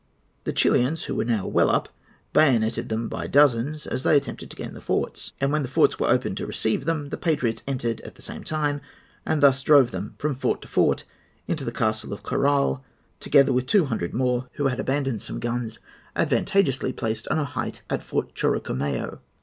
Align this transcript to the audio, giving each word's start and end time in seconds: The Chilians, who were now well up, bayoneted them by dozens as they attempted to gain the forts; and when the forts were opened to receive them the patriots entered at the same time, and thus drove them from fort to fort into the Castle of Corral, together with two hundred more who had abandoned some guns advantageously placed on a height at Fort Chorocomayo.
The 0.45 0.51
Chilians, 0.51 1.03
who 1.03 1.13
were 1.13 1.23
now 1.25 1.45
well 1.45 1.69
up, 1.69 1.87
bayoneted 2.33 2.89
them 2.89 3.07
by 3.07 3.27
dozens 3.27 3.85
as 3.85 4.01
they 4.01 4.17
attempted 4.17 4.49
to 4.49 4.55
gain 4.55 4.73
the 4.73 4.81
forts; 4.81 5.33
and 5.39 5.51
when 5.51 5.61
the 5.61 5.69
forts 5.69 5.99
were 5.99 6.09
opened 6.09 6.37
to 6.37 6.47
receive 6.47 6.85
them 6.85 7.09
the 7.09 7.17
patriots 7.17 7.61
entered 7.67 8.01
at 8.01 8.15
the 8.15 8.23
same 8.23 8.43
time, 8.43 8.81
and 9.27 9.43
thus 9.43 9.61
drove 9.61 9.91
them 9.91 10.15
from 10.17 10.33
fort 10.33 10.63
to 10.63 10.67
fort 10.67 11.03
into 11.47 11.63
the 11.63 11.71
Castle 11.71 12.13
of 12.13 12.23
Corral, 12.23 12.83
together 13.19 13.53
with 13.53 13.67
two 13.67 13.85
hundred 13.85 14.11
more 14.11 14.47
who 14.53 14.65
had 14.69 14.79
abandoned 14.79 15.21
some 15.21 15.39
guns 15.39 15.77
advantageously 16.15 16.93
placed 16.93 17.27
on 17.27 17.37
a 17.37 17.45
height 17.45 17.83
at 17.87 18.01
Fort 18.01 18.33
Chorocomayo. 18.33 19.19